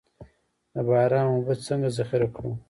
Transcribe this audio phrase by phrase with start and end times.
[0.73, 2.51] د باران اوبه څنګه ذخیره کړو؟